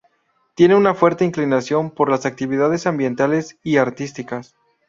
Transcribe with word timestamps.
Tiene 0.55 0.73
una 0.73 0.95
fuerte 0.95 1.25
inclinación 1.25 1.91
por 1.91 2.09
las 2.09 2.25
actividades 2.25 2.87
ambientales 2.87 3.59
y 3.61 3.77
artísticas. 3.77 4.55